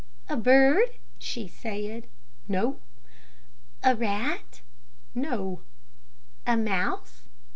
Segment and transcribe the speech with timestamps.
[0.27, 2.07] "A bird," she said,
[2.47, 2.79] "No."
[3.83, 4.61] "A rat."
[5.13, 5.61] "No."
[6.47, 7.27] "A mouse."